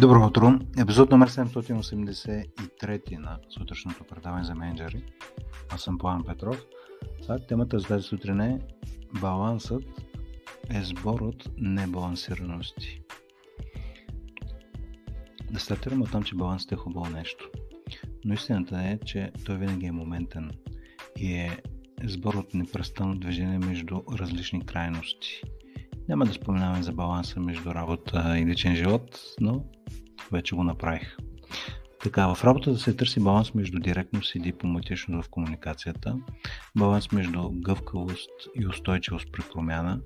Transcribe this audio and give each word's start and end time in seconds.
Добро 0.00 0.26
утро! 0.26 0.58
Епизод 0.78 1.10
номер 1.10 1.30
783 1.30 3.18
на 3.18 3.38
сутрешното 3.50 4.04
предаване 4.04 4.44
за 4.44 4.54
менеджери. 4.54 5.04
Аз 5.70 5.82
съм 5.82 5.98
План 5.98 6.24
Петров. 6.24 6.62
Сега 7.20 7.38
темата 7.38 7.78
за 7.78 7.86
тази 7.86 8.02
сутрин 8.02 8.40
е 8.40 8.60
Балансът 9.20 9.84
е 10.70 10.84
сбор 10.84 11.20
от 11.20 11.48
небалансираности. 11.58 13.02
Да 15.50 15.60
стартирам 15.60 16.02
от 16.02 16.10
там, 16.10 16.22
че 16.22 16.34
балансът 16.34 16.72
е 16.72 16.76
хубаво 16.76 17.10
нещо. 17.10 17.50
Но 18.24 18.34
истината 18.34 18.76
е, 18.76 18.98
че 19.06 19.32
той 19.44 19.56
винаги 19.56 19.86
е 19.86 19.92
моментен 19.92 20.50
и 21.16 21.34
е 21.34 21.58
сбор 22.04 22.34
от 22.34 22.54
непрестанно 22.54 23.14
движение 23.14 23.58
между 23.58 24.00
различни 24.18 24.66
крайности– 24.66 25.42
няма 26.08 26.24
да 26.24 26.32
споменаваме 26.32 26.82
за 26.82 26.92
баланса 26.92 27.40
между 27.40 27.74
работа 27.74 28.38
и 28.38 28.46
личен 28.46 28.76
живот, 28.76 29.20
но 29.40 29.64
вече 30.32 30.54
го 30.54 30.64
направих. 30.64 31.16
Така, 32.02 32.34
в 32.34 32.44
работата 32.44 32.78
се 32.78 32.96
търси 32.96 33.20
баланс 33.20 33.54
между 33.54 33.78
директност 33.78 34.34
и 34.34 34.38
дипломатичност 34.38 35.26
в 35.26 35.30
комуникацията, 35.30 36.16
баланс 36.78 37.12
между 37.12 37.50
гъвкавост 37.52 38.30
и 38.54 38.66
устойчивост 38.66 39.32
при 39.32 39.42
промяна, 39.52 40.00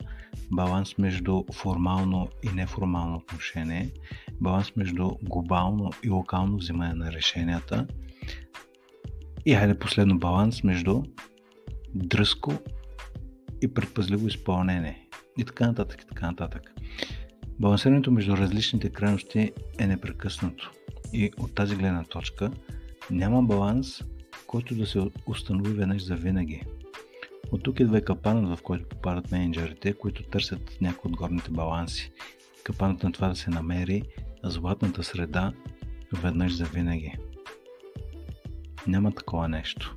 баланс 0.52 0.98
между 0.98 1.45
формално 1.54 2.28
и 2.42 2.48
неформално 2.48 3.16
отношение, 3.16 3.90
баланс 4.40 4.76
между 4.76 5.10
глобално 5.23 5.90
и 6.02 6.10
локално 6.10 6.56
взимане 6.56 6.95
на 6.95 7.12
решенията 7.12 7.87
и 9.46 9.54
хайде 9.54 9.78
последно 9.78 10.18
баланс 10.18 10.65
между 10.65 11.02
дръско 11.95 12.52
и 13.62 13.74
предпазливо 13.74 14.26
изпълнение 14.26 15.07
и 15.38 15.45
така 15.45 15.66
нататък, 15.66 16.02
и 16.02 16.06
така 16.06 16.27
нататък. 16.27 16.62
Балансирането 17.60 18.10
между 18.10 18.37
различните 18.37 18.90
крайности 18.90 19.52
е 19.79 19.87
непрекъснато 19.87 20.73
и 21.12 21.30
от 21.38 21.54
тази 21.54 21.76
гледна 21.76 22.04
точка 22.04 22.51
няма 23.10 23.43
баланс, 23.43 24.04
който 24.46 24.74
да 24.74 24.87
се 24.87 25.10
установи 25.27 25.73
веднъж 25.73 26.04
за 26.04 26.15
винаги. 26.15 26.62
От 27.52 27.62
тук 27.62 27.80
идва 27.80 27.99
и 27.99 28.04
капанът, 28.04 28.59
в 28.59 28.62
който 28.62 28.88
попадат 28.88 29.32
менеджерите, 29.32 29.93
които 29.93 30.23
търсят 30.23 30.79
някои 30.80 31.10
от 31.10 31.16
горните 31.16 31.51
баланси. 31.51 32.12
Капанът 32.65 33.02
на 33.02 33.12
това 33.12 33.29
да 33.29 33.37
се 33.37 33.51
намери 33.51 34.02
златната 34.45 35.02
среда 35.02 35.52
веднъж 36.12 36.57
за 36.57 36.65
винаги. 36.65 37.15
Няма 38.87 39.12
такова 39.12 39.49
нещо. 39.49 39.95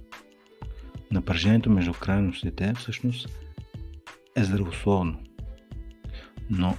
Напрежението 1.11 1.69
между 1.69 1.93
крайностите 1.93 2.73
всъщност 2.77 3.29
е 4.35 4.43
здравословно 4.43 5.19
но 6.51 6.75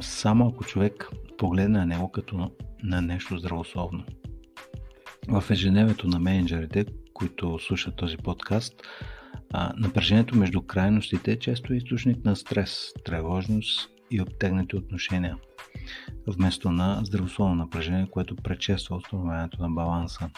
само 0.00 0.48
ако 0.48 0.64
човек 0.64 1.08
погледне 1.38 1.78
на 1.78 1.86
него 1.86 2.12
като 2.12 2.50
на 2.82 3.02
нещо 3.02 3.38
здравословно. 3.38 4.04
В 5.28 5.44
ежедневието 5.50 6.08
на 6.08 6.18
менеджерите, 6.18 6.84
които 7.14 7.58
слушат 7.58 7.96
този 7.96 8.16
подкаст, 8.16 8.74
напрежението 9.76 10.36
между 10.36 10.62
крайностите 10.62 11.32
е 11.32 11.38
често 11.38 11.72
е 11.72 11.76
източник 11.76 12.24
на 12.24 12.36
стрес, 12.36 12.92
тревожност 13.04 13.90
и 14.10 14.20
обтегнати 14.20 14.76
отношения, 14.76 15.38
вместо 16.26 16.70
на 16.70 17.00
здравословно 17.04 17.54
напрежение, 17.54 18.10
което 18.10 18.36
предшества 18.36 18.96
установяването 18.96 19.62
на 19.62 19.70
баланса. 19.70 20.30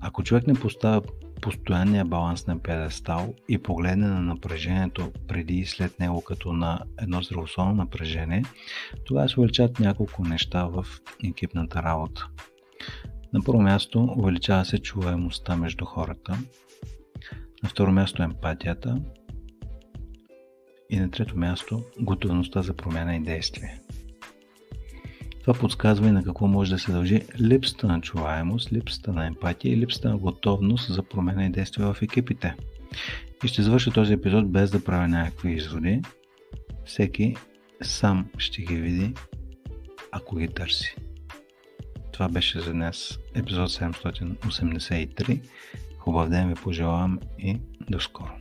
Ако 0.00 0.22
човек 0.22 0.46
не 0.46 0.54
поставя 0.54 1.02
постоянния 1.40 2.04
баланс 2.04 2.46
на 2.46 2.58
педестал 2.58 3.34
и 3.48 3.58
погледне 3.58 4.06
на 4.06 4.20
напрежението 4.20 5.12
преди 5.28 5.54
и 5.54 5.66
след 5.66 6.00
него 6.00 6.20
като 6.20 6.52
на 6.52 6.80
едно 7.00 7.22
здравословно 7.22 7.74
напрежение, 7.74 8.44
тогава 9.04 9.28
се 9.28 9.40
увеличават 9.40 9.80
няколко 9.80 10.24
неща 10.24 10.64
в 10.64 10.86
екипната 11.24 11.82
работа. 11.82 12.28
На 13.32 13.42
първо 13.42 13.62
място 13.62 14.14
увеличава 14.16 14.64
се 14.64 14.78
чуваемостта 14.78 15.56
между 15.56 15.84
хората, 15.84 16.38
на 17.62 17.68
второ 17.68 17.92
място 17.92 18.22
емпатията 18.22 19.00
и 20.90 21.00
на 21.00 21.10
трето 21.10 21.38
място 21.38 21.82
готовността 22.00 22.62
за 22.62 22.74
промяна 22.74 23.16
и 23.16 23.20
действие. 23.20 23.80
Това 25.50 25.60
подсказва 25.60 26.08
и 26.08 26.12
на 26.12 26.24
какво 26.24 26.46
може 26.46 26.70
да 26.70 26.78
се 26.78 26.92
дължи 26.92 27.22
липсата 27.40 27.86
на 27.86 28.00
чуваемост, 28.00 28.72
липсата 28.72 29.12
на 29.12 29.26
емпатия 29.26 29.72
и 29.72 29.76
липсата 29.76 30.08
на 30.08 30.16
готовност 30.16 30.94
за 30.94 31.02
промена 31.02 31.46
и 31.46 31.50
действие 31.50 31.84
в 31.86 31.96
екипите. 32.02 32.54
И 33.44 33.48
ще 33.48 33.62
завърша 33.62 33.90
този 33.90 34.12
епизод 34.12 34.52
без 34.52 34.70
да 34.70 34.84
правя 34.84 35.08
някакви 35.08 35.52
изводи. 35.52 36.02
Всеки 36.84 37.36
сам 37.82 38.26
ще 38.38 38.62
ги 38.62 38.76
види, 38.76 39.14
ако 40.12 40.36
ги 40.36 40.48
търси. 40.48 40.96
Това 42.12 42.28
беше 42.28 42.60
за 42.60 42.72
днес 42.72 43.18
епизод 43.34 43.70
783. 43.70 45.40
Хубав 45.98 46.28
ден 46.28 46.48
ви 46.48 46.54
пожелавам 46.54 47.18
и 47.38 47.60
до 47.90 48.00
скоро. 48.00 48.32